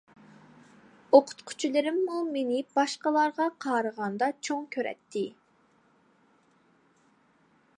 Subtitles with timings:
[1.17, 5.25] ئوقۇتقۇچىلىرىممۇ مېنى باشقىلارغا قارىغاندا چوڭ كۆرەتتى.